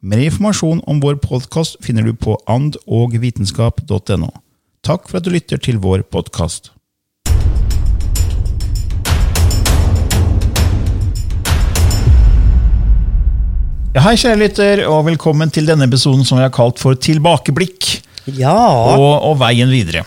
[0.00, 4.30] Mer informasjon om vår podkast finner du på andogvitenskap.no.
[4.86, 6.70] Takk for at du lytter til vår podkast.
[13.90, 17.88] Ja, hei, kjære lytter, og velkommen til denne episoden som vi har kalt for Tilbakeblikk
[18.38, 18.52] Ja.
[18.94, 20.04] og, og veien videre.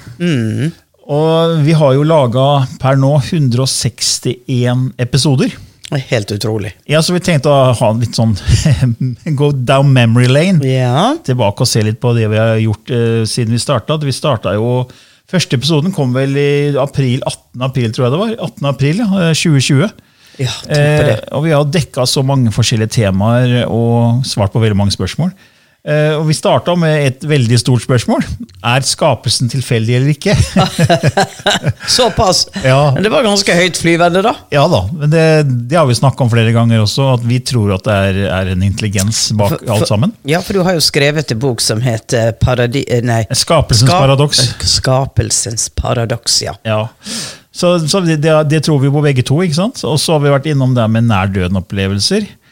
[1.04, 2.46] Og vi har jo laga
[2.80, 5.52] per nå 161 episoder.
[6.10, 6.74] Helt utrolig.
[6.90, 8.36] Ja, så vi tenkte å ha en litt sånn
[9.40, 10.64] Go down memory lane.
[10.68, 11.14] Ja.
[11.26, 14.00] Tilbake og se litt på det vi har gjort eh, siden vi starta.
[14.02, 14.84] Vi starta jo
[15.34, 17.64] Første episoden kom vel i april, 18.
[17.66, 18.34] april, tror jeg det var.
[18.52, 18.68] 18.
[18.70, 19.88] april, ja, eh, 2020.
[20.44, 21.16] ja tenk på det.
[21.16, 25.32] Eh, og vi har dekka så mange forskjellige temaer og svart på veldig mange spørsmål.
[25.84, 28.24] Eh, og vi starta med et veldig stort spørsmål.
[28.64, 30.32] Er skapelsen tilfeldig eller ikke?
[31.92, 32.46] Såpass.
[32.64, 32.92] Ja.
[32.96, 34.32] Men det var ganske høyt flyvende, da.
[34.54, 35.24] ja da, men det,
[35.68, 38.52] det har vi snakka om flere ganger også, at vi tror at det er, er
[38.54, 40.14] en intelligens bak For- alt sammen.
[40.24, 42.86] Ja, for du har jo skrevet en bok som heter Paradi...
[42.88, 43.26] eh, Nei.
[43.36, 44.40] Skapelsens Skap- paradoks.
[44.78, 46.56] Skapelsens paradoks, ja.
[46.64, 46.86] Ja.
[47.52, 49.42] Så, så det, det, tror vi på begge to.
[49.44, 49.84] ikke sant?
[49.84, 51.12] Og så har vi vært innom det med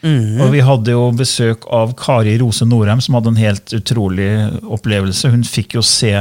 [0.01, 0.41] nær-døden-opplevelser.
[0.41, 4.29] Og vi hadde jo besøk av Kari Rose Norheim, som hadde en helt utrolig
[4.65, 5.29] opplevelse.
[5.29, 6.13] Hun fikk jo se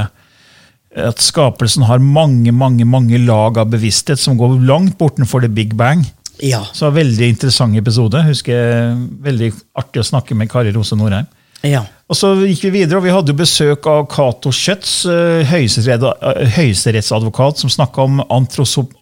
[0.91, 5.77] at skapelsen har mange mange, mange lag av bevissthet som går langt bortenfor the big
[5.77, 6.05] bang.
[6.43, 6.65] Ja.
[6.73, 8.23] Så Veldig interessant episode.
[8.27, 11.27] Husker jeg, Veldig artig å snakke med Kari Rose Norheim.
[11.63, 11.85] ja.
[12.11, 16.41] Og så gikk vi videre, og vi hadde jo besøk av Cato Schjøtz, eh, eh,
[16.57, 18.17] høyesterettsadvokat, som snakka om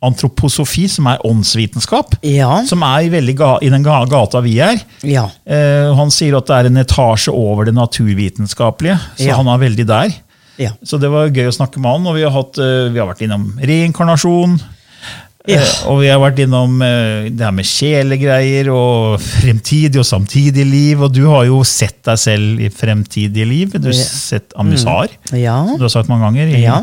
[0.05, 2.19] antroposofi, som er åndsvitenskap.
[2.23, 2.51] Ja.
[2.69, 4.77] Som er i, ga, i den ga- gata vi er.
[5.03, 5.25] Ja.
[5.49, 9.37] Eh, han sier at det er en etasje over det naturvitenskapelige, så Ja.
[9.41, 10.13] han er veldig der.
[10.59, 10.71] Ja.
[10.85, 13.07] Så det var gøy å snakke med han, og vi har, hatt, eh, vi har
[13.09, 14.61] vært innom reinkarnasjon.
[15.48, 15.62] Ja.
[15.62, 20.66] Eh, og vi har vært innom eh, det her med kjelegreier og fremtidig og samtidig
[20.69, 21.00] liv.
[21.06, 23.72] Og du har jo sett deg selv i fremtidige liv.
[23.78, 24.75] Du har sett sett mm.
[25.41, 25.62] Ja.
[25.64, 26.53] som du har sagt mange ganger.
[26.53, 26.82] I Ja.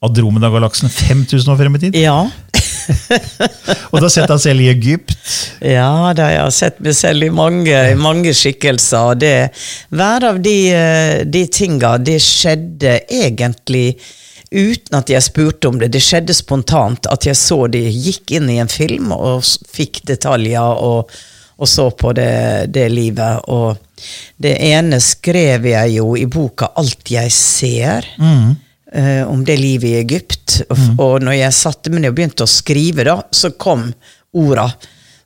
[0.00, 1.96] Andromeda-galaksen 5000 år frem i tid.
[2.00, 2.22] Ja.
[3.90, 5.12] Og du har sett deg selv i Egypt.
[5.60, 9.18] Ja, da jeg har sett meg selv i mange, i mange skikkelser.
[9.20, 9.34] Det,
[9.92, 13.98] hver av de, eh, de tinga, det skjedde egentlig
[14.50, 15.92] uten at jeg spurte om det.
[15.94, 17.06] Det skjedde spontant.
[17.10, 21.12] At jeg så de gikk inn i en film og fikk detaljer og,
[21.60, 23.46] og så på det, det livet.
[23.48, 23.78] Og
[24.40, 28.10] det ene skrev jeg jo i boka 'Alt jeg ser'.
[28.92, 30.62] eh, om det livet i Egypt.
[30.68, 33.92] Og, og når jeg satte meg ned og begynte å skrive, da, så kom
[34.36, 34.68] orda.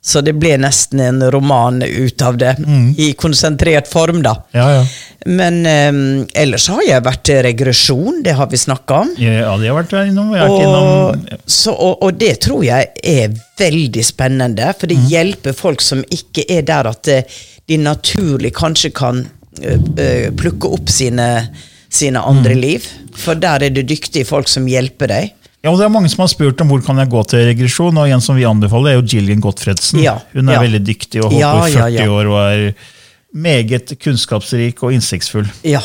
[0.05, 2.53] Så det ble nesten en roman ut av det,
[3.01, 4.35] i konsentrert form, da.
[4.53, 4.83] Ja, ja.
[5.25, 9.13] Men um, ellers har jeg vært til regresjon, det har vi snakka om.
[9.17, 10.29] Ja, det har vært innom.
[10.37, 15.57] Jeg Og, innom så, og, og det tror jeg er veldig spennende, for det hjelper
[15.57, 19.23] folk som ikke er der at eh, de naturlig kanskje kan
[19.63, 21.47] eh, eh, plukke opp sine,
[21.89, 22.85] sine andre liv.
[23.17, 25.33] For der er det dyktige folk som hjelper deg.
[25.65, 27.97] Ja, og det er Mange som har spurt om hvor kan jeg gå til regresjon,
[27.97, 30.03] og en som vi anbefaler, er jo Gillian Gottfredsen.
[30.03, 30.65] Ja, Hun er ja.
[30.67, 32.09] veldig dyktig og holdt på i 40 ja, ja.
[32.13, 32.91] år og er
[33.35, 35.49] meget kunnskapsrik og innsiktsfull.
[35.65, 35.81] Ja.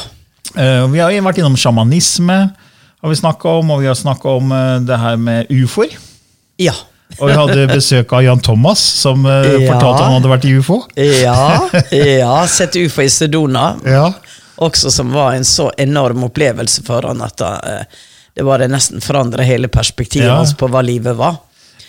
[0.52, 2.38] Uh, vi har jo vært innom sjamanisme,
[3.00, 5.96] har vi om, og vi har snakka om uh, det her med ufoer.
[6.60, 6.76] Ja.
[7.18, 10.82] Og vi hadde besøk av Jan Thomas, som uh, fortalte han hadde vært i ufo.
[11.00, 11.70] Ja,
[12.20, 12.34] ja.
[12.52, 13.72] Sett ufo i Sedona.
[13.88, 14.10] Ja.
[14.60, 18.00] Også som var en så enorm opplevelse for han at eh,
[18.40, 20.40] det bare nesten forandra hele perspektivet Ja.
[20.40, 21.38] hans på hva livet var.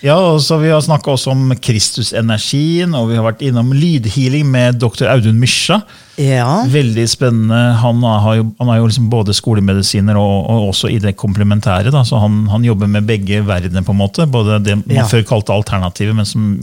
[0.01, 4.47] Ja, og så Vi har snakka også om Kristusenergien, og vi har vært innom lydhealing
[4.49, 5.05] med dr.
[5.11, 5.81] Audun Mysja.
[6.17, 6.63] Ja.
[6.69, 7.59] Veldig spennende.
[7.81, 11.93] Han har jo, han er jo liksom både skolemedisiner og, og også i det komplementære.
[11.93, 12.01] Da.
[12.07, 14.25] Så han, han jobber med begge verdener, på en måte.
[14.29, 15.05] Både det man Ja.
[15.09, 16.59] før kalte alternativet, men som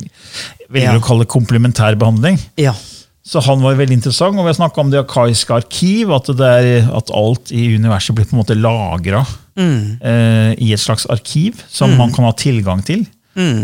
[0.69, 0.99] velger Ja.
[0.99, 2.39] å kalle komplementær behandling.
[2.59, 2.75] ja.
[3.29, 6.09] Så han var veldig interessant, og vi har snakka om det akaiske arkiv.
[6.17, 9.21] At, det er, at alt i universet blir på en måte lagra
[9.59, 9.99] Mm.
[10.01, 13.07] eh, i et slags arkiv som man kan ha tilgang til.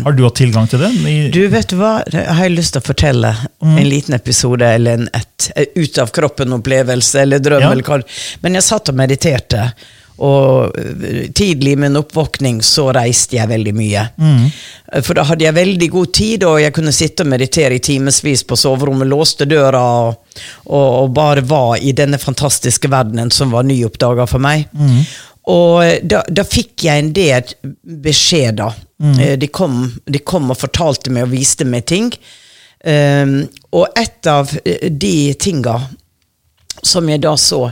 [0.05, 0.91] Har du hatt tilgang til det?
[1.02, 1.31] I, Mm.
[1.35, 2.05] Du, vet du hva?
[2.12, 3.32] jeg har lyst til å fortelle
[3.62, 3.79] Mm.
[3.79, 7.73] en liten episode, eller en et, ut av kroppen-opplevelse, eller drøm, Ja.
[7.73, 8.05] eller
[8.43, 9.73] Men jeg satt og mediterte,
[10.19, 14.05] og øh, tidlig i min oppvåkning så reiste jeg veldig mye.
[14.17, 14.52] Mm.
[15.02, 18.44] For da hadde jeg veldig god tid, og jeg kunne sitte og meditere i timevis
[18.46, 20.20] på soverommet, låste døra og,
[20.67, 24.69] og, og bare var i denne fantastiske verdenen som var nyoppdaga for meg.
[25.52, 27.52] Og da, da fikk jeg en del
[27.82, 28.79] beskjeder.
[29.02, 29.19] Mm.
[29.41, 32.08] De, kom, de kom og fortalte meg og viste meg ting.
[32.85, 33.43] Um,
[33.73, 35.79] og et av eh, de tinga
[36.85, 37.70] som jeg da så,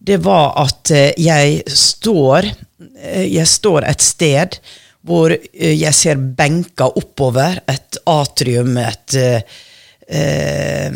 [0.00, 4.58] det var at eh, jeg står eh, Jeg står et sted
[5.00, 9.20] hvor eh, jeg ser benker oppover, et atrium, et
[10.10, 10.94] Uh, eh,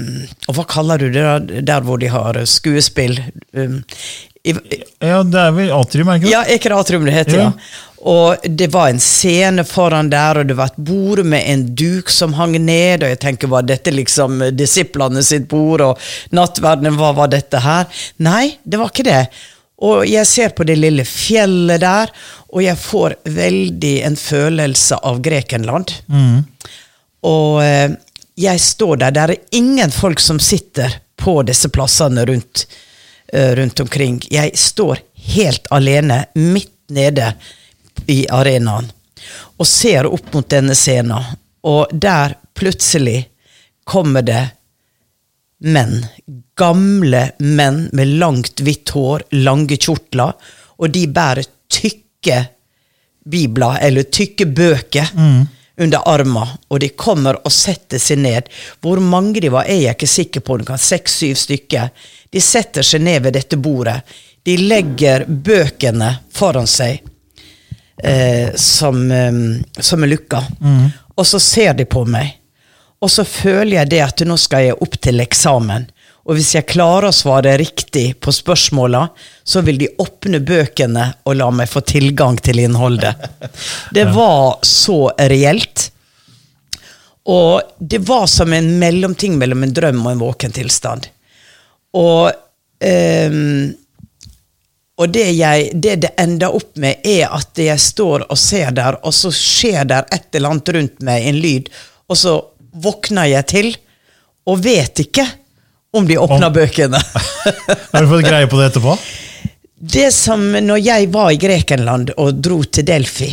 [0.50, 3.20] Og hva kaller du det da, der hvor de har skuespill?
[3.54, 3.76] Um,
[4.44, 4.52] i,
[5.00, 6.32] ja, det er vel atrium, er det ikke det?
[6.34, 7.50] ja, er ikke det atrium det heter, ja.
[7.50, 7.82] Ja.
[8.04, 12.12] Og det var en scene foran der, og det var et bord med en duk
[12.12, 17.14] som hang ned, og jeg tenker, var dette liksom disiplene sitt bord, og nattverdenen, hva
[17.16, 17.88] var dette her?
[18.20, 19.22] Nei, det var ikke det.
[19.88, 22.12] Og jeg ser på det lille fjellet der,
[22.52, 25.96] og jeg får veldig en følelse av Grekenland.
[27.24, 27.96] Og eh,
[28.36, 32.66] jeg står der, det er ingen folk som sitter på disse plassene rundt,
[33.34, 34.20] rundt omkring.
[34.30, 35.02] Jeg står
[35.34, 37.32] helt alene, midt nede
[38.06, 38.90] i arenaen,
[39.56, 41.32] og ser opp mot denne scenen.
[41.64, 43.24] Og der plutselig
[43.88, 44.42] kommer det
[45.64, 46.04] menn.
[46.58, 50.34] Gamle menn med langt, hvitt hår, lange kjortler,
[50.78, 52.40] og de bærer tykke
[53.24, 55.10] bibler, eller tykke bøker,
[55.74, 58.50] under armen, og de kommer og setter seg ned.
[58.84, 61.90] Hvor mange de var, er jeg ikke sikker på, det kan seks-syv stykker.
[62.34, 64.00] De setter seg ned ved dette bordet.
[64.42, 66.98] De legger bøkene foran seg,
[68.02, 69.36] eh, som, eh,
[69.78, 70.42] som er lukka,
[71.14, 72.40] og så ser de på meg.
[72.98, 75.86] Og så føler jeg det at nå skal jeg opp til eksamen.
[76.24, 79.08] Og hvis jeg klarer å svare riktig på spørsmåla,
[79.44, 83.14] så vil de åpne bøkene og la meg få tilgang til innholdet.
[83.94, 85.90] Det var så reelt.
[87.28, 91.06] Og det var som en mellomting mellom en drøm og en våken tilstand.
[91.94, 92.30] Og,
[92.84, 93.74] um,
[94.98, 98.98] og det, jeg, det det ender opp med, er at jeg står og ser der,
[99.02, 101.70] og så skjer der et eller annet rundt meg, en lyd,
[102.10, 102.36] og så
[102.84, 103.70] våkner jeg til,
[104.50, 105.24] og vet ikke
[105.94, 106.98] om de åpner Om- bøkene.
[107.94, 108.96] Har du fått greie på det etterpå?
[109.84, 113.28] Det som når jeg var i Grekenland og dro til Delfi,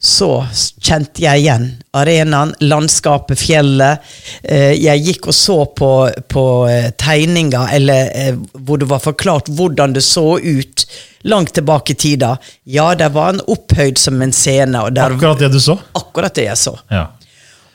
[0.00, 0.46] så
[0.80, 1.64] kjente jeg igjen
[1.98, 3.98] arenaen, landskapet, fjellet.
[4.42, 5.88] Eh, Jeg gikk og så på,
[6.30, 10.86] på eh, tegninger eller, eh, hvor det var forklart hvordan det så ut
[11.26, 12.36] langt tilbake i tida.
[12.62, 14.84] Ja, det var en opphøyd som en scene.
[14.94, 15.78] Der, Akkurat det du så?
[15.98, 16.76] akkurat det jeg så.
[16.94, 17.08] Ja.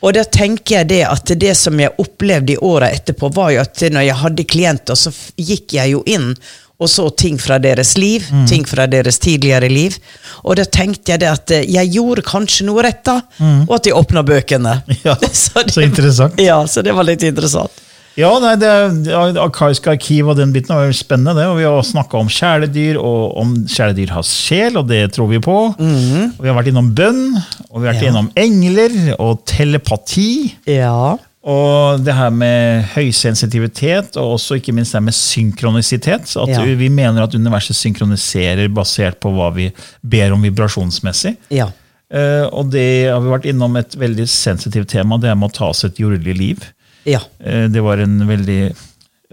[0.04, 3.60] Og da tenker jeg det at det som jeg opplevde i åra etterpå, var jo
[3.62, 6.32] at når jeg hadde klienter, så gikk jeg jo inn
[6.80, 9.94] og så ting fra deres liv, ting fra deres tidligere liv.
[10.42, 13.20] Og da tenkte jeg det at eh, jeg gjorde kanskje noe rett da,
[13.68, 14.80] og at de åpna bøkene.
[15.06, 16.40] Ja, så interessant.
[16.42, 17.70] Ja, så det var litt interessant.
[18.14, 18.68] Ja, nei, det,
[19.10, 21.34] akaiske Arkaiske arkiv og den biten var spennende.
[21.34, 25.26] det, og Vi har snakka om kjæledyr, og om kjæledyr har sjel, og det tror
[25.32, 25.56] vi på.
[25.74, 27.24] Og Vi har vært innom bønn,
[27.72, 28.12] og vi har vært Ja.
[28.12, 30.54] innom engler og telepati.
[30.70, 31.16] Ja.
[31.44, 36.28] Og det her med høysensitivitet, og også ikke minst det her med synkronisitet.
[36.30, 36.62] så At Ja.
[36.64, 39.70] Vi mener at universet synkroniserer basert på hva vi
[40.00, 41.36] ber om vibrasjonsmessig.
[41.50, 41.68] Ja.
[42.14, 45.54] Uh, og det har vi vært innom et veldig sensitivt tema, det er med å
[45.56, 46.64] ta seg et jordelig liv.
[47.04, 47.20] Ja.
[47.44, 48.74] Uh, Det var en veldig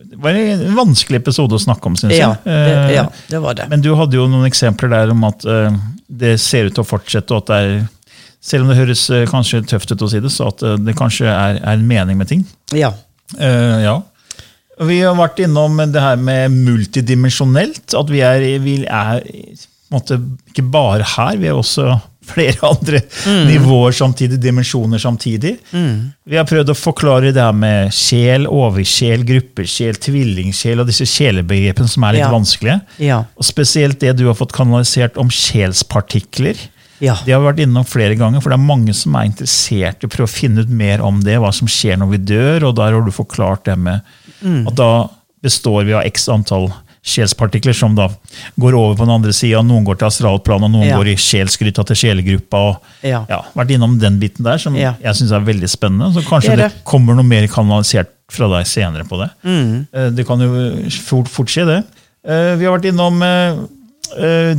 [0.01, 2.37] det var en vanskelig episode å snakke om, syns Ja, jeg.
[2.43, 3.69] det, Eh, ja, det var det.
[3.69, 5.45] Men du hadde jo noen eksempler der om at
[6.09, 7.87] det ser ut til å fortsette, og at det er
[8.41, 10.95] selv om det høres eh, kanskje tøft ut å si det, så at eh, det
[10.97, 12.45] kanskje er, er en mening med ting.
[12.73, 12.89] Ja.
[13.37, 13.97] Uh, ja.
[14.81, 17.93] Vi har vært innom det her med multidimensjonelt.
[17.97, 19.21] At vi er, vi er
[19.93, 20.17] måte,
[20.49, 21.91] ikke bare her, vi er også
[22.31, 23.01] flere andre
[23.47, 25.55] nivåer samtidig, dimensjoner samtidig.
[25.71, 31.91] Vi har prøvd å forklare det her med sjel, oversjel, gruppesjel, tvillingsjel og disse sjelebegrepene
[31.91, 32.31] som er litt Ja.
[32.33, 32.79] vanskelige.
[33.03, 33.23] Ja.
[33.37, 36.57] Og spesielt det du har fått kanalisert om sjelspartikler.
[37.01, 37.15] Ja.
[37.25, 40.07] Det har vi vært innom flere ganger, for det er mange som er interessert i
[40.07, 42.75] å prøve å finne ut mer om det, hva som skjer når vi dør, og
[42.77, 44.01] der har du forklart det med
[44.67, 45.07] at da
[45.41, 46.69] består vi av x antall
[47.01, 48.07] sjelspartikler som da
[48.61, 49.63] går over på den andre sida.
[49.65, 50.97] Noen går til astralplan, og noen Ja.
[50.97, 52.53] går i sjelsgryta til sjelegruppa.
[52.53, 53.25] og Ja.
[53.55, 54.93] Vært innom den biten der, som Ja.
[55.01, 56.13] jeg syns er veldig spennende.
[56.13, 56.83] Så kanskje Det det, det.
[56.85, 59.31] kommer noe mer kanalisert fra deg senere på det.
[59.43, 59.87] Mm.
[59.93, 61.85] Eh, Det kan jo fort, fort skje, det.
[62.23, 63.57] Eh, Vi har vært innom eh,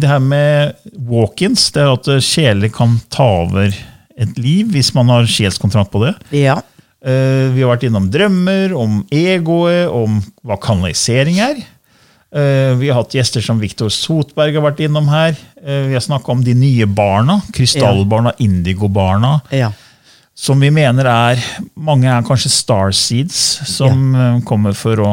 [0.00, 0.75] det her med
[1.08, 1.70] walk-ins.
[1.75, 3.72] Det er at eh, sjeler kan ta over
[4.22, 6.14] et liv hvis man har sjelskontrakt på det.
[6.37, 6.61] Ja.
[7.04, 11.62] Eh, Vi har vært innom drømmer, om egoet, om hva kanalisering er.
[12.32, 15.37] Eh, Vi har hatt gjester som Viktor Sotberg har vært innom her.
[15.62, 17.40] Eh, Vi har snakka om de nye barna.
[17.52, 19.40] Krystallbarna, indigobarna.
[19.50, 19.72] Ja.
[20.34, 21.42] Som vi mener er
[21.76, 23.37] Mange er kanskje starseeds,
[23.68, 24.40] som ja.
[24.49, 25.11] kommer for å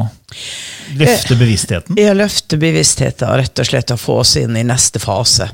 [0.98, 1.98] løfte bevisstheten.
[2.00, 5.50] Ja, løfte bevisstheten rett og slett og få oss inn i neste fase.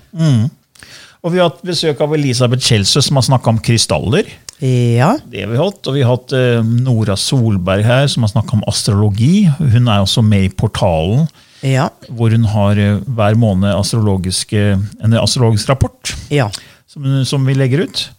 [1.25, 4.27] Og vi har hatt besøk av Elisabeth Kjelsø, som har snakka om krystaller.
[4.61, 5.15] Ja.
[5.27, 5.81] Det har vi hatt.
[5.89, 9.47] Og vi har hatt eh, Nora Solberg her, som har snakka om astrologi.
[9.57, 11.27] Hun er også med i Portalen,
[11.65, 11.89] Ja.
[12.13, 16.49] hvor hun har eh, hver måned en astrologisk rapport Ja.
[16.87, 18.09] som, som vi legger ut.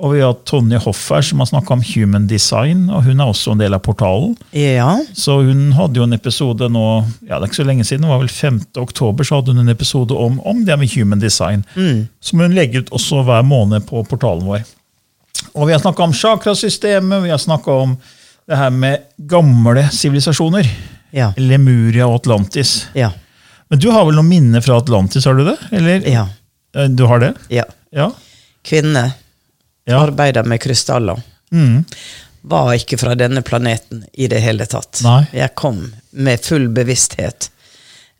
[0.00, 3.52] Og vi har Tonje Hoffer, som har snakka om human design, og hun er også
[3.52, 4.32] en del av Portalen.
[4.56, 4.94] Ja.
[5.14, 6.84] Så hun hadde jo en episode nå,
[7.28, 8.60] ja det er ikke så lenge siden, det var vel 5.
[8.80, 11.62] oktober, så hadde hun en episode om, om det med human design.
[12.24, 14.64] Som hun legger ut også hver måned på portalen vår.
[15.52, 17.94] Og vi har snakka om chakrasystemet, vi har snakka om
[18.48, 20.66] det her med gamle sivilisasjoner.
[21.12, 21.34] Ja.
[21.36, 22.86] Lemuria og Atlantis.
[22.96, 23.12] Ja.
[23.68, 25.58] Men du har vel noen minner fra Atlantis, har du det?
[25.70, 26.00] Eller?
[26.08, 26.26] Ja.
[26.76, 27.34] Eh, Du har det?
[27.52, 27.68] ja.
[27.92, 28.08] Ja.
[28.64, 29.10] Kvinne
[29.84, 30.00] ja.
[30.00, 31.20] arbeider med krystaller.
[31.52, 31.84] Mm.
[32.42, 35.00] Var ikke fra denne planeten i det hele tatt.
[35.04, 35.24] Nei.
[35.32, 37.50] Jeg kom med full bevissthet,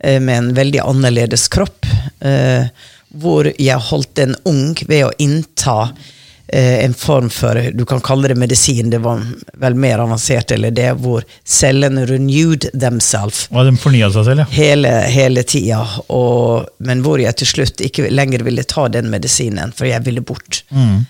[0.04, 1.87] eh, med en veldig annerledes kropp,
[2.21, 2.66] eh,
[3.12, 5.92] hvor jeg holdt en ung ved å innta
[6.47, 9.21] eh, en form for Du kan kalle det medisin, det var
[9.61, 14.47] vel mer avansert, eller det, hvor cellene renewed themselves de fornya seg selv, ja.
[14.52, 15.83] hele, hele tida.
[16.09, 20.25] Og, men hvor jeg til slutt ikke lenger ville ta den medisinen, for jeg ville
[20.25, 20.62] bort.
[20.71, 21.02] Mm.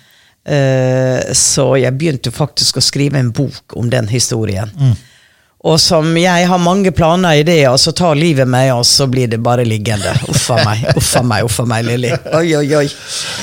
[0.49, 4.71] Eh, så jeg begynte faktisk å skrive en bok om den historien.
[5.63, 9.07] Og som jeg har mange planer i det, og så tar livet meg, og så
[9.07, 10.11] blir det bare liggende.
[10.33, 12.11] Uffa meg, uffa meg, uffa meg, Lilly.
[12.35, 12.89] Oi, oi, oi.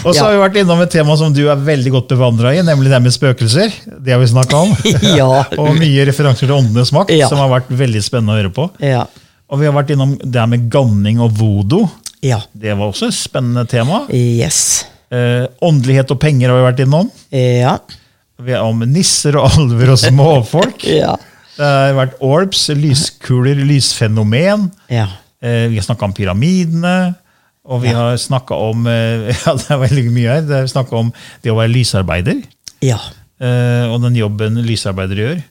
[0.04, 0.26] Og så Ja.
[0.26, 3.00] har vi vært innom et tema som du er veldig godt bevandra i, nemlig det
[3.06, 3.72] med spøkelser.
[4.04, 4.76] Det har vi snakka om.
[5.16, 5.46] Ja.
[5.62, 7.30] og mye referanser til åndenes makt, Ja.
[7.32, 8.68] som har vært veldig spennende å høre på.
[8.84, 9.06] Ja.
[9.50, 11.86] Og vi har vært innom det med ganning og vodo.
[12.22, 12.42] Ja.
[12.54, 14.04] Det var også et spennende tema.
[14.12, 14.84] Yes.
[15.10, 17.10] Eh, åndelighet og penger har vi vært innom.
[17.34, 17.78] Ja.
[18.40, 20.86] Vi er om nisser og alver og småfolk.
[21.02, 21.16] Ja.
[21.60, 24.70] Det har vært orbs, lyskuler, lysfenomen.
[24.88, 25.10] Ja.
[25.44, 26.94] Eh, vi har snakka om pyramidene.
[27.70, 30.46] Og vi har snakka om eh, Ja, det er veldig mye her.
[30.48, 31.12] Det er om
[31.44, 32.40] det å være lysarbeider.
[32.86, 33.00] Ja.
[33.44, 35.42] eh, og den jobben lysarbeidere gjør.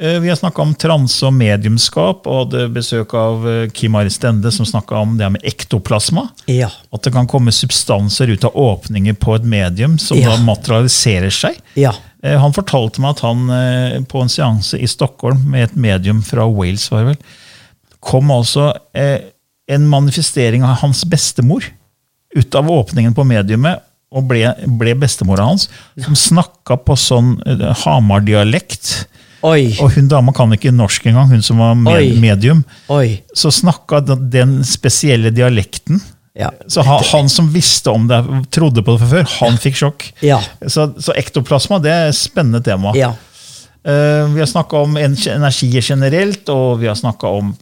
[0.00, 4.10] Eh, Vi har snakka om transe og mediumskap, og hadde besøk av eh, Kim Ari
[4.14, 6.28] Stende, som snakka om det med ektoplasma.
[6.46, 6.68] Ja.
[6.94, 10.30] At det kan komme substanser ut av åpninger på et medium som Ja.
[10.36, 11.58] da materialiserer seg.
[11.74, 11.94] Ja.
[12.22, 16.46] Eh, Han fortalte meg at han på en seanse i Stockholm med et medium fra
[16.46, 17.16] Wales var vel,
[18.00, 21.64] kom altså en manifestering av hans bestemor
[22.36, 23.80] ut av åpningen på mediumet
[24.14, 25.68] og ble, ble bestemora hans,
[26.00, 27.34] som snakka på sånn
[27.84, 29.06] Hamar-dialekt.
[29.46, 29.70] Oi.
[29.82, 32.14] Og hun dama kan ikke norsk engang, hun som var med, Oi.
[32.18, 32.64] medium.
[32.90, 33.20] Oi.
[33.36, 36.00] Så snakka den, spesielle dialekten.
[36.38, 36.50] Ja.
[36.70, 38.18] Så han, han som visste om det,
[38.54, 40.04] trodde på det fra før, han fikk sjokk.
[40.26, 40.38] Ja.
[40.66, 42.94] Så, så ektoplasma det er et spennende tema.
[42.98, 43.14] Ja.
[43.88, 47.54] Uh, vi har snakka om energi generelt, og vi har snakka om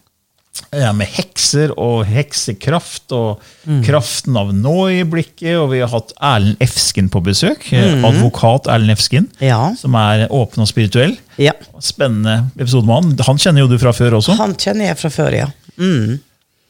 [0.71, 3.81] ja, med hekser og heksekraft og Mm.
[3.83, 5.57] kraften av nå i blikket.
[5.59, 7.65] Og vi har hatt Erlend Efsken på besøk.
[7.73, 8.05] eh, Mm.
[8.05, 9.73] Advokat Erlend Efsken, Ja.
[9.75, 11.17] som er åpen og spirituell.
[11.37, 11.51] ja.
[11.79, 13.17] Spennende episode med han.
[13.27, 14.37] Han kjenner jo du fra før også.
[14.37, 15.47] Han kjenner jeg fra før, ja.
[15.77, 16.19] Mm.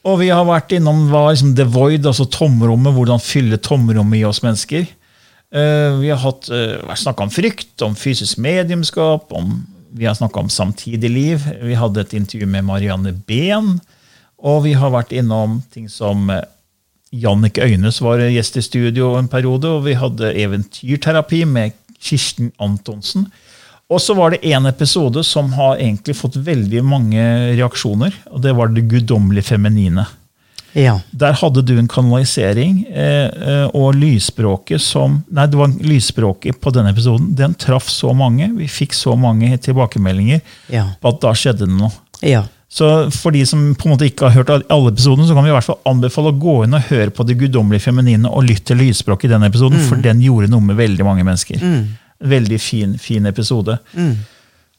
[0.06, 4.24] Og vi har vært innom hva liksom the void, altså tomrommet, hvordan fylle tomrommet i
[4.24, 4.88] oss mennesker.
[5.54, 10.40] Uh, vi har hatt, uh, snakka om frykt, om fysisk mediumskap, om, vi har snakka
[10.40, 11.48] om samtidig liv.
[11.62, 13.78] Vi hadde et intervju med Marianne Behn.
[14.38, 16.46] Og vi har vært innom ting som eh,
[17.12, 23.30] Jannicke Øynes var gjest i studio en periode, og vi hadde eventyrterapi med Kirsten Antonsen.
[23.88, 27.24] Og så var det en episode som har egentlig fått veldig mange
[27.56, 30.04] reaksjoner, og det var det guddommelige feminine.
[30.78, 31.00] Ja.
[31.12, 36.74] Der hadde du en kanalisering, eh, eh, og lysspråket som Nei, det var lysspråket på
[36.76, 37.32] denne episoden.
[37.36, 38.52] Den traff så mange.
[38.60, 40.86] Vi fikk så mange tilbakemeldinger Ja.
[41.02, 41.92] på at da skjedde det noe.
[42.22, 42.44] Ja.
[42.70, 45.50] Så for de som på en måte ikke har hørt alle episodene, så kan vi
[45.50, 48.74] i hvert fall anbefale å gå inn og høre på Det guddommelige feminine og lytte
[48.74, 51.64] til lysspråket i den episoden, for den gjorde noe med veldig mange mennesker.
[52.20, 53.78] Veldig fin, fin episode.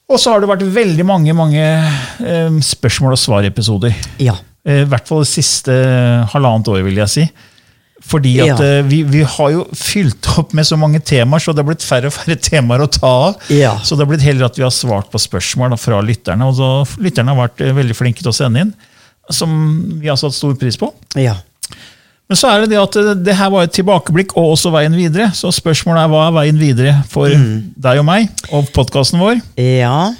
[0.08, 3.96] Og så har det vært veldig mange mange eh, spørsmål og svar-episoder.
[4.20, 4.36] Ja.
[4.68, 5.74] Eh, I hvert fall det siste
[6.34, 7.24] halvannet året, vil jeg si.
[8.08, 8.64] Fordi at Ja.
[8.78, 11.82] eh, vi, vi har jo fylt opp med så mange temaer, så det har blitt
[11.86, 13.40] færre og færre temaer å ta av.
[13.50, 13.72] Ja.
[13.82, 16.46] Så det har blitt heller at vi har svart på spørsmål da, fra lytterne.
[16.46, 18.72] Og så lytterne har vært eh, veldig flinke til å sende inn,
[19.34, 19.50] som
[20.00, 20.92] vi har satt stor pris på.
[21.18, 21.34] Ja.
[22.28, 24.94] Men så er det det at eh, det her var et tilbakeblikk og også veien
[24.96, 25.30] videre.
[25.34, 29.40] Så spørsmålet er hva er veien videre for deg og meg og podkasten vår?
[29.58, 30.12] Ja.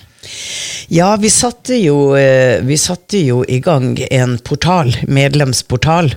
[0.89, 6.13] Ja, vi satte, jo, eh, vi satte jo i gang en portal, medlemsportal.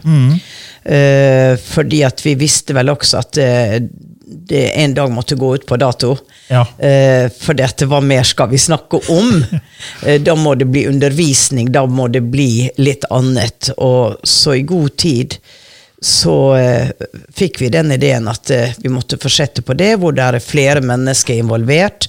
[0.84, 3.90] Eh, fordi at vi visste vel også at det,
[4.50, 6.16] det en dag måtte gå ut på dato.
[6.48, 6.66] Ja.
[6.78, 9.44] Eh, for dette hva mer skal vi snakke om?
[10.06, 13.72] Eh, da må det bli undervisning, da må det bli litt annet.
[13.82, 15.36] Og så i god tid
[16.02, 16.90] så eh,
[17.38, 20.82] fikk vi den ideen at eh, vi måtte fortsette på det, hvor det er flere
[20.86, 22.08] mennesker involvert.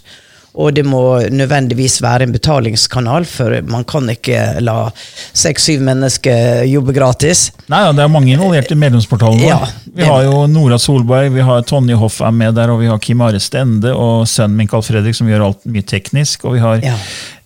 [0.55, 1.01] Og det må
[1.33, 4.91] nødvendigvis være en betalingskanal, for man kan ikke la
[5.33, 7.47] seks-syv mennesker jobbe gratis.
[7.73, 9.49] Nei, ja, Det er mange involvert i medlemsportalen vår.
[9.49, 9.61] Ja,
[9.97, 13.01] vi har jo Nora Solberg, vi har Tonje Hoff er med der, og vi har
[13.01, 16.45] Kim Are Stende og sønnen min Carl Fredrik som gjør alt mye teknisk.
[16.45, 16.97] Og vi har Ja.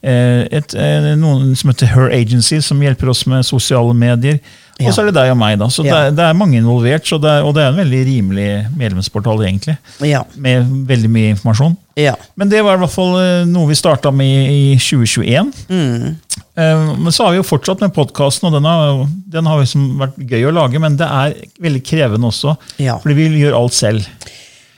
[0.02, 4.40] eh, et, eh, noen som heter Her Agency, som hjelper oss med sosiale medier.
[4.80, 4.88] Ja.
[4.88, 5.66] Og så er det deg og meg, da.
[5.72, 7.06] Så det, er, det er mange involvert.
[7.06, 9.78] Så det er, og det er en veldig rimelig medlemsportal, egentlig.
[10.04, 10.24] Ja.
[10.36, 11.76] Med veldig mye informasjon.
[11.96, 12.14] Ja.
[12.36, 15.52] Men det var i hvert fall eh, noe vi starta med i 2021.
[15.72, 16.16] Mm.
[16.56, 19.94] Eh, Men så har vi jo fortsatt med podkasten, og den har, den har liksom
[20.02, 22.56] vært gøy å lage, men det er veldig krevende også.
[22.84, 22.98] Ja.
[23.00, 24.04] Fordi vi gjør alt selv.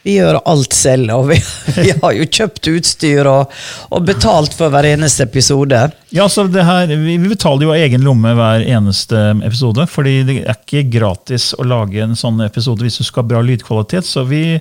[0.06, 1.36] Vi gjør alt selv, og vi,
[1.82, 3.50] vi har jo kjøpt utstyr og,
[3.90, 5.80] og betalt for hver eneste episode.
[6.14, 10.20] Ja, så det her, vi, vi betaler jo av egen lomme hver eneste episode, fordi
[10.28, 14.06] det er ikke gratis å lage en sånn episode hvis du skal ha bra lydkvalitet.
[14.06, 14.60] Så vi,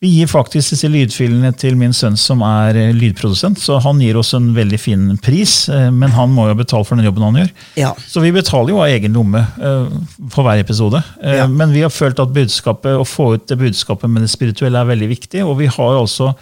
[0.00, 4.16] vi gir faktisk disse lydfilene til min sønn som er eh, lydprodusent, så han gir
[4.16, 7.36] oss en veldig fin pris, eh, men han må jo betale for den jobben han
[7.42, 7.50] gjør.
[7.76, 7.90] Ja.
[8.08, 9.98] Så vi betaler jo av egen lomme eh,
[10.32, 11.02] for hver episode.
[11.20, 11.44] Ja.
[11.52, 14.88] Men vi har følt at budskapet, å få ut det budskapet med det spirituelle er
[14.88, 15.44] veldig viktig.
[15.44, 16.32] Og vi har altså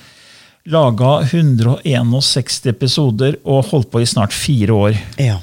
[0.68, 5.02] laga 161 episoder og holdt på i snart fire år.
[5.18, 5.40] Ja.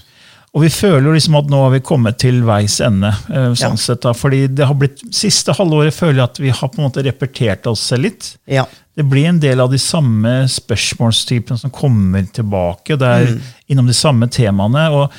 [0.55, 3.09] Og vi føler jo liksom at nå har vi kommet til veis ende.
[3.29, 3.75] eh, sånn Ja.
[3.75, 6.89] sett da, fordi det har blitt, Siste halvåret føler jeg at vi har på en
[6.89, 8.37] måte repetert oss selv litt.
[8.47, 8.63] Ja.
[8.95, 12.97] Det blir en del av de samme spørsmålstypene som kommer tilbake.
[12.97, 13.41] Det er Mm.
[13.69, 14.89] innom de samme temaene.
[14.91, 15.11] og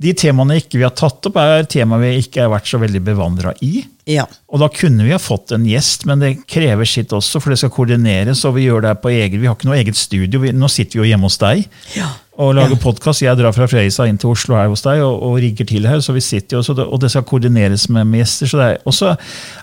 [0.00, 3.00] De temaene ikke vi har tatt opp, er temaer vi ikke har vært så veldig
[3.04, 3.84] bevandra i.
[4.06, 4.26] Ja.
[4.52, 7.58] Og da kunne vi ha fått en gjest, men det krever sitt også, for det
[7.60, 8.44] skal koordineres.
[8.44, 10.40] og Vi gjør det på egen, vi har ikke noe eget studio.
[10.40, 12.08] Vi, nå sitter vi jo hjemme hos deg Ja.
[12.36, 13.22] Og lager podkast.
[13.22, 16.00] Jeg drar fra Fredrikstad inn til Oslo her hos deg og, og rigger til her.
[16.02, 18.50] så vi sitter jo, det, Og det skal koordineres med, med gjester.
[18.50, 19.12] så det er, Og så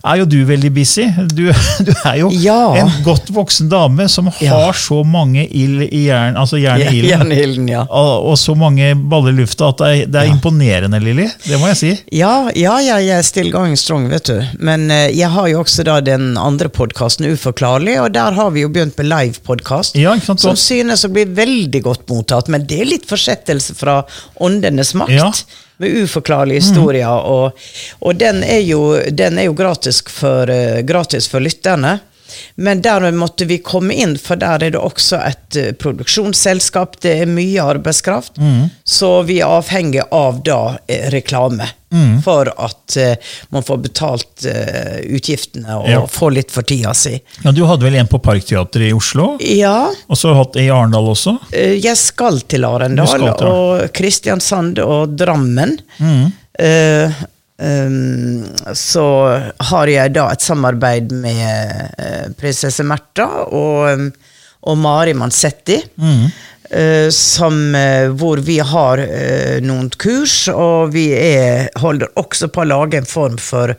[0.05, 1.03] er jo du veldig busy.
[1.35, 1.43] Du,
[1.87, 2.59] du er jo Ja.
[2.79, 4.53] en godt voksen dame som Ja.
[4.55, 7.67] har så mange ild i jern, altså jern i ilden.
[7.71, 7.81] Ja.
[7.89, 10.35] Og, og så mange baller i lufta at det er, det er Ja.
[10.37, 11.27] imponerende, Lilly.
[11.47, 11.91] Det må jeg si.
[12.21, 14.39] Ja, ja, ja, jeg er still going strong, vet du.
[14.59, 18.63] Men uh, jeg har jo også da den andre podkasten Uforklarlig, og der har vi
[18.63, 19.95] jo begynt med livepodkast.
[19.99, 20.15] Ja.
[20.21, 24.01] Som synes å bli veldig godt mottatt, men det er litt forsettelse fra
[24.43, 25.15] Åndenes makt.
[25.15, 25.31] Ja.
[25.81, 27.57] Med uforklarlige historier, og,
[28.05, 31.95] og den, er jo, den er jo gratis for, eh, gratis for lytterne.
[32.55, 36.99] Men der måtte vi komme inn, for der er det også et eh, produksjonsselskap.
[37.01, 38.39] Det er mye arbeidskraft.
[38.83, 41.69] Så vi er avhengig av da eh, reklame.
[42.23, 45.97] For at uh, man får betalt uh, utgiftene og Ja.
[46.07, 47.17] får litt for tida si.
[47.43, 49.33] Ja, Du hadde vel en på Parkteatret i Oslo?
[49.43, 51.33] Ja, Og så hatt i Arendal også?
[51.51, 55.75] jeg skal til Arendal og Kristiansand og Drammen.
[56.59, 57.11] Eh,
[57.61, 58.43] ehm,
[58.77, 59.05] så
[59.71, 64.07] har jeg da et samarbeid med eh, prinsesse Märtha og,
[64.61, 65.79] og Mari Mansetti.
[66.01, 66.29] eh,
[67.11, 72.69] som, eh, hvor vi har eh, noen kurs, og vi er, holder også på å
[72.69, 73.73] lage en form for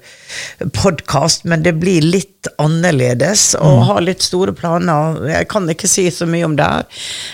[0.77, 2.29] podkast, men det blir litt
[2.59, 5.19] annerledes, og har litt store planer.
[5.31, 6.85] Jeg kan ikke si så mye om det her.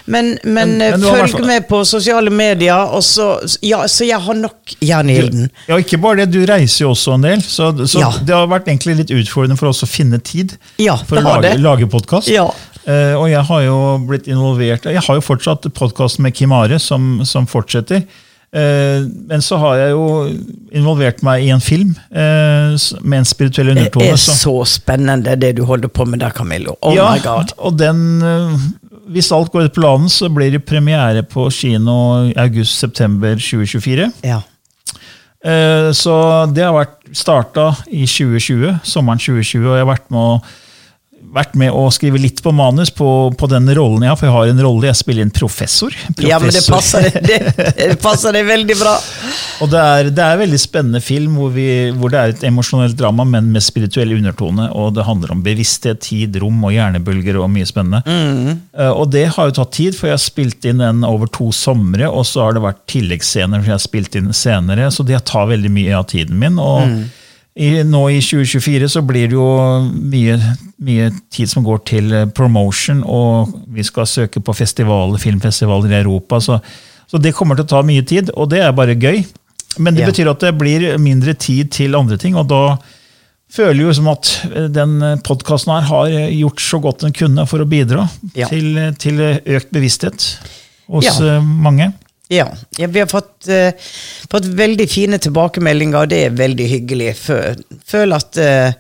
[0.06, 3.30] Men, men, Men- eh, men følg med på sosiale medier, og så,
[3.64, 5.50] ja, så jeg har nok jern i ilden.
[5.68, 8.12] Ja, ikke bare det, du reiser jo også en del, så, så Ja.
[8.22, 11.56] det har vært egentlig litt utfordrende for oss å finne tid Ja, for å lage,
[11.58, 12.28] lage podkast.
[12.30, 12.50] Ja.
[13.18, 13.76] Og jeg har jo
[14.08, 18.06] blitt involvert Jeg har jo fortsatt podkasten med Kim Are, som, som fortsetter.
[18.48, 20.04] Eh, men så har jeg jo
[20.72, 22.72] involvert meg i en film eh,
[23.04, 24.06] med en spirituell undertone.
[24.06, 26.78] Det er så- spennende det du holder på med der, Camillo.
[26.80, 27.52] Oh ja, my god.
[27.58, 28.56] Og den, eh,
[29.12, 34.08] hvis alt går etter planen, så blir det premiere på kino august-september 2024.
[34.24, 34.40] Ja.
[35.44, 36.16] Eh, Så
[36.54, 40.42] det har vært starta i 2020, sommeren 2020, og jeg har vært med å
[41.34, 43.06] vært med å skrive litt på manus på,
[43.38, 45.92] på den rollen jeg har, for jeg har en rolle, jeg spiller en professor.
[46.24, 47.38] ja, men det passer, det,
[47.76, 48.94] det passer deg veldig bra.
[49.60, 51.66] Og det er, det er en veldig spennende film hvor, vi,
[51.98, 54.68] hvor det er et emosjonelt drama, men med spirituell undertone.
[54.78, 58.02] Og det handler om bevissthet, tid, rom og hjernebølger og mye spennende.
[58.78, 61.50] Eh, Og det har jo tatt tid, for jeg har spilt inn den over to
[61.52, 65.24] somre, og så har det vært tilleggsscener som jeg har spilt inn senere, så det
[65.28, 66.58] tar veldig mye av tiden min.
[66.62, 66.86] og
[67.58, 69.46] i, nå i 2024 så blir det jo
[70.12, 70.36] mye,
[70.86, 75.98] mye tid som går til eh, promotion, og vi skal søke på festivaler, filmfestivaler i
[76.04, 76.38] Europa.
[76.44, 76.60] Så,
[77.10, 79.24] så det kommer til å ta mye tid, og det er bare gøy.
[79.78, 80.12] Men det Ja.
[80.12, 82.76] betyr at det blir mindre tid til andre ting, og da
[83.50, 87.46] føler jo som at eh, den podkasten her har eh, gjort så godt den kunne
[87.50, 88.06] for å bidra
[88.38, 88.46] Ja.
[88.52, 88.70] til,
[89.02, 90.28] til økt bevissthet
[90.88, 91.40] hos Ja.
[91.42, 91.90] mange.
[92.28, 93.72] Ja, ja vi har fått, eh,
[94.30, 97.14] fått veldig fine tilbakemeldinger, og det er veldig hyggelig.
[97.88, 98.72] Føl, at eh,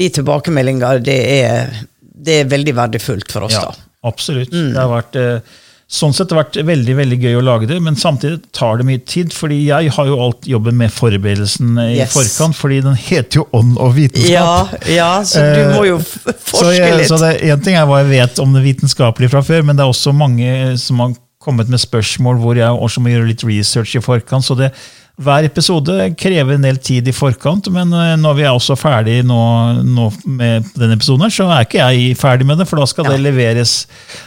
[0.00, 3.88] de tilbakemeldinger, det er, det er veldig verdifullt for oss, Ja, da.
[4.12, 4.52] absolutt.
[4.52, 4.72] Mm.
[4.74, 5.56] Det har vært, eh,
[5.90, 8.86] sånn sett har det vært veldig veldig gøy å lage det, men samtidig tar det
[8.86, 9.32] mye tid.
[9.34, 12.12] fordi jeg har jo alt jobben med forberedelsen i Yes.
[12.14, 14.28] forkant, fordi den heter jo Ånd og vitenskap.
[14.30, 17.08] Ja, ja, så du må jo forske Så, jeg, litt.
[17.08, 17.18] så
[17.50, 20.14] En ting er hva jeg vet om det vitenskapelige fra før, men det er også
[20.14, 24.44] mange som har kommet med spørsmål hvor jeg også må gjøre litt research i forkant.
[24.44, 24.74] så det
[25.20, 29.18] hver episode krever en del tid i forkant, men eh, når vi er også ferdig
[29.28, 29.36] nå,
[29.84, 33.04] nå med denne episoden, her, så er ikke jeg ferdig med det, for da skal
[33.04, 33.12] Ja.
[33.16, 33.74] det leveres.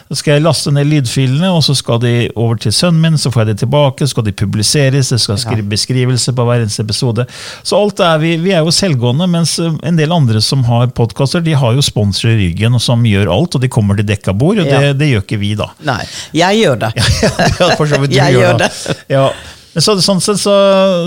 [0.09, 3.31] Da skal jeg laste ned lydfilene, og så skal de over til sønnen min, så
[3.33, 6.85] får jeg det tilbake, så skal de publiseres, det skal skrive beskrivelse på hver eneste
[6.85, 7.25] episode.
[7.63, 10.87] Så alt er vi, vi er jo selvgående, mens eh, en del andre som har
[10.93, 14.33] podkaster, de har jo sponsorer i ryggen som gjør alt, og de kommer til dekka
[14.37, 14.93] bord, og det, Ja.
[14.93, 15.71] det gjør ikke vi, da.
[15.89, 15.99] Nei,
[16.37, 16.93] jeg gjør det.
[17.63, 18.67] Ja, for så vidt du Jeg gjør da.
[18.69, 18.97] det.
[19.09, 19.27] Ja.
[19.73, 20.53] Men så, sånn sett så,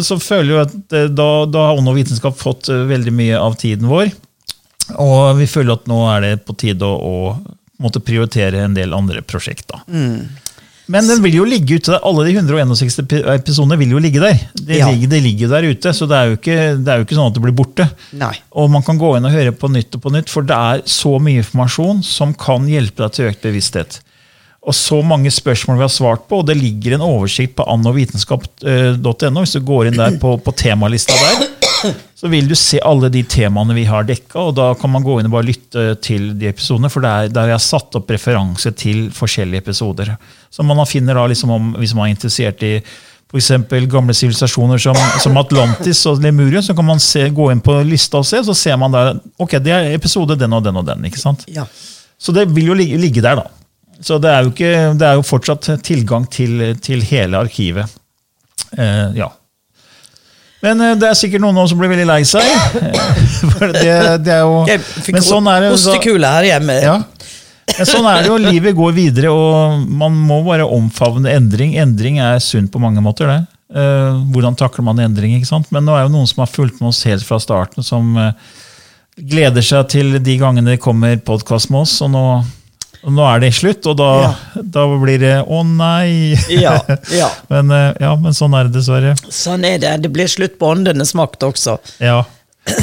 [0.03, 3.39] så føler jeg at eh, da, da har Ånd og vitenskap fått eh, veldig mye
[3.39, 4.11] av tiden vår.
[5.03, 8.95] Og vi føler at nå er det på tide å, å måtte prioritere en del
[8.97, 9.83] andre prosjekter.
[9.91, 10.27] Mm.
[10.95, 12.03] Men den vil jo ligge ute der.
[12.07, 14.37] Alle de 161 epi- episodene vil jo ligge der.
[14.55, 14.87] Det, Ja.
[14.93, 17.31] ligger, det ligger der ute, så det er, jo ikke, det er jo ikke sånn
[17.33, 17.89] at det blir borte.
[18.15, 18.31] Nei.
[18.55, 20.85] Og man kan gå inn og høre på nytt og på nytt, for det er
[20.87, 23.99] så mye informasjon som kan hjelpe deg til økt bevissthet.
[24.67, 29.45] Og så mange spørsmål vi har svart på, og det ligger en oversikt på annovitenskap.no.
[29.45, 31.45] Hvis du går inn der på, på temalista der,
[32.19, 35.21] så vil du se alle de temaene vi har dekka, og da kan man gå
[35.21, 38.73] inn og bare lytte til de episodene, for der, der har jeg satt opp referanse
[38.75, 40.17] til forskjellige episoder.
[40.51, 42.81] Så man finner da liksom om, hvis man er interessert i
[43.37, 47.75] eksempel gamle sivilisasjoner som, som Atlantis og Lemuria, så kan man se, gå inn på
[47.87, 50.87] lista og se, så ser man der ok, det er episode den og den og
[50.89, 51.05] den.
[51.07, 51.45] ikke sant?
[51.53, 51.67] Ja.
[52.19, 53.66] Så det vil jo ligge, ligge der, da.
[54.05, 57.89] Så det er jo, ikke, det er jo fortsatt tilgang til, til hele arkivet.
[58.77, 59.31] Eh, ja.
[60.65, 62.45] Men eh, det er sikkert noen nå som blir veldig lei seg.
[62.81, 63.01] Eh,
[63.55, 65.71] For det, det er jo Jeg fikk Men sånn er det.
[65.79, 66.77] så- ostekule her hjemme.
[66.83, 66.97] ja.
[67.77, 68.37] Men sånn er det jo.
[68.39, 71.75] Livet går videre, og man må bare omfavne endring.
[71.83, 73.27] Endring er sunt på mange måter.
[73.33, 73.41] det.
[73.77, 75.35] Eh, hvordan takler man endring?
[75.41, 75.73] ikke sant?
[75.75, 78.13] Men nå er jo noen som har fulgt med oss helt fra starten, som
[79.17, 81.97] gleder seg til de gangene det kommer podkast med oss.
[82.07, 82.23] Og nå,
[83.05, 84.11] nå er det slutt, og da,
[84.57, 86.39] da blir det 'å nei'.
[86.51, 86.79] Ja,
[87.13, 87.29] ja.
[87.53, 89.17] men, eh, ja, men sånn er det dessverre.
[89.31, 89.97] Sånn er det.
[90.03, 91.79] Det blir slutt på åndenes makt også.
[92.01, 92.25] Ja.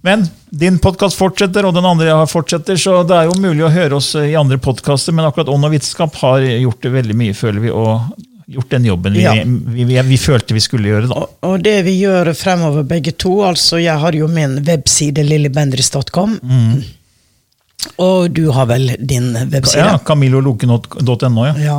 [0.00, 0.22] Men
[0.54, 3.70] din podkast fortsetter, og den andre jeg har fortsetter, så det er jo mulig å
[3.72, 7.34] høre oss i andre podkaster, men akkurat Ånd og vitenskap har gjort det veldig mye,
[7.36, 8.14] føler vi, og
[8.48, 9.34] gjort den jobben vi, Ja.
[9.44, 11.10] vi, vi, vi følte vi skulle gjøre.
[11.10, 11.18] da.
[11.18, 16.38] Og, og det vi gjør fremover begge to, altså jeg har jo min webside lillybendris.com.
[16.46, 16.78] Mm.
[17.98, 19.84] Og du har vel din webside?
[19.86, 21.54] Ja, Camilloloken.no, ja.
[21.62, 21.78] Ja.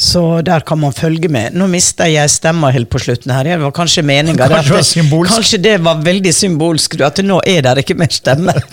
[0.00, 1.52] Så der kan man følge med.
[1.52, 3.44] Nå mista jeg stemma helt på slutten her.
[3.44, 4.46] Det var kanskje meninga.
[4.48, 5.26] Kanskje det var.
[5.28, 8.54] Kanskje det var veldig symbolsk, at nå er det ikke mer stemme.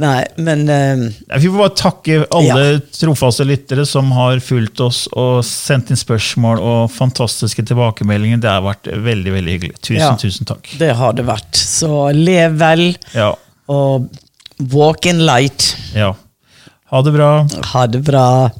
[0.00, 1.04] Nei, men uh,
[1.36, 2.80] Vi får bare takke alle Ja.
[2.96, 8.40] trofaste lyttere som har fulgt oss og sendt inn spørsmål og fantastiske tilbakemeldinger.
[8.40, 9.76] Det har vært veldig veldig hyggelig.
[9.84, 10.14] Tusen, Ja.
[10.16, 10.72] tusen takk.
[10.80, 11.52] det har det vært.
[11.60, 13.34] Så lev vel, Ja,
[13.68, 14.10] og
[14.72, 15.76] walk in light.
[15.94, 16.12] ja.
[16.90, 17.46] Ha det bra.
[17.72, 18.50] Ha det bra.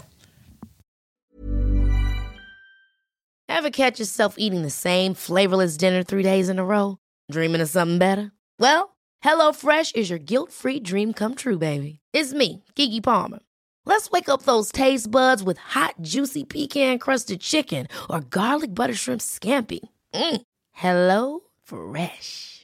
[3.48, 6.98] Ever catch yourself eating the same flavorless dinner three days in a row?
[7.30, 8.32] Dreaming of something better?
[8.58, 12.00] Well, HelloFresh is your guilt free dream come true, baby.
[12.12, 13.38] It's me, Kiki Palmer.
[13.86, 18.94] Let's wake up those taste buds with hot, juicy pecan crusted chicken or garlic butter
[18.94, 19.80] shrimp scampi.
[20.14, 20.40] Mm.
[20.72, 22.63] Hello Fresh.